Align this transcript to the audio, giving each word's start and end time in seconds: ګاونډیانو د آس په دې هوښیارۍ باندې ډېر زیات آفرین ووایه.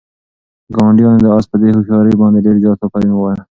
ګاونډیانو 0.73 1.19
د 1.23 1.27
آس 1.37 1.45
په 1.51 1.57
دې 1.61 1.69
هوښیارۍ 1.75 2.13
باندې 2.21 2.39
ډېر 2.45 2.55
زیات 2.63 2.79
آفرین 2.85 3.11
ووایه. 3.13 3.41